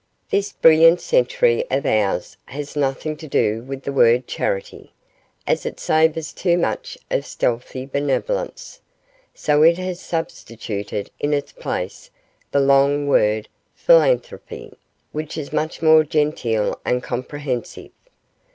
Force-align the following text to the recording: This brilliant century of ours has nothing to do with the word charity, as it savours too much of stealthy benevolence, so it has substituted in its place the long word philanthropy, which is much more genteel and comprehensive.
This 0.31 0.51
brilliant 0.51 0.99
century 0.99 1.63
of 1.69 1.85
ours 1.85 2.35
has 2.47 2.75
nothing 2.75 3.15
to 3.17 3.27
do 3.27 3.61
with 3.61 3.83
the 3.83 3.91
word 3.93 4.25
charity, 4.25 4.93
as 5.45 5.63
it 5.63 5.79
savours 5.79 6.33
too 6.33 6.57
much 6.57 6.97
of 7.11 7.23
stealthy 7.23 7.85
benevolence, 7.85 8.81
so 9.35 9.61
it 9.61 9.77
has 9.77 9.99
substituted 10.01 11.11
in 11.19 11.35
its 11.35 11.51
place 11.51 12.09
the 12.49 12.59
long 12.61 13.05
word 13.07 13.47
philanthropy, 13.75 14.73
which 15.11 15.37
is 15.37 15.53
much 15.53 15.83
more 15.83 16.03
genteel 16.03 16.79
and 16.83 17.03
comprehensive. 17.03 17.91